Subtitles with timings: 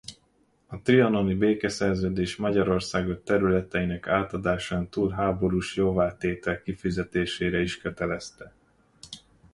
[0.67, 8.53] A trianoni békeszerződés Magyarországot területeinek átadásán túl háborús jóvátétel kifizetésére is kötelezte.